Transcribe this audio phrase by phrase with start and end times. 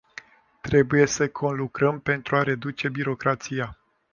[0.61, 3.77] Trebuie să conlucrăm pentru a reduce birocrația.